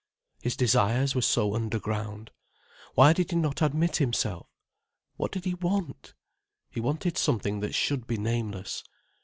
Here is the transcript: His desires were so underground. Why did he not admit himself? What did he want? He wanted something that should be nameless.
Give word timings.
His 0.41 0.55
desires 0.55 1.13
were 1.13 1.21
so 1.21 1.53
underground. 1.53 2.31
Why 2.95 3.13
did 3.13 3.29
he 3.29 3.37
not 3.37 3.61
admit 3.61 3.97
himself? 3.97 4.47
What 5.15 5.31
did 5.31 5.45
he 5.45 5.53
want? 5.53 6.15
He 6.71 6.79
wanted 6.79 7.19
something 7.19 7.59
that 7.59 7.75
should 7.75 8.07
be 8.07 8.17
nameless. 8.17 8.83